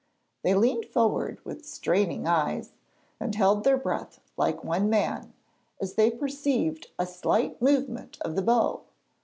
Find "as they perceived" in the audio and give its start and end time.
5.79-6.87